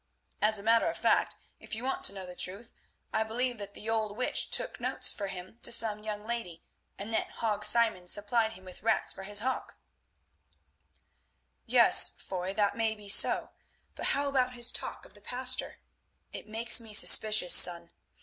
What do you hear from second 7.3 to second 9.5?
Hague Simon supplied him with rats for his